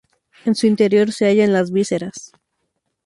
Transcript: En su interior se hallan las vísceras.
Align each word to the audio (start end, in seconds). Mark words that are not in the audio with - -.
En 0.45 0.55
su 0.55 0.65
interior 0.65 1.11
se 1.11 1.27
hallan 1.27 1.53
las 1.53 1.69
vísceras. 1.71 2.31